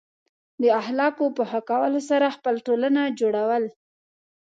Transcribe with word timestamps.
د 0.61 0.63
اخلاقو 0.81 1.25
په 1.37 1.43
ښه 1.49 1.59
کولو 1.69 1.99
سره 2.09 2.35
خپل 2.35 2.55
ټولنه 2.67 3.01
جوړول. 3.19 3.63